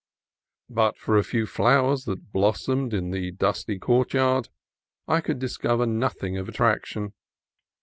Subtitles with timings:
[0.71, 4.49] But for a few flowers that bloomed in the dusty courtyard
[5.07, 7.13] I could discover nothing of attraction.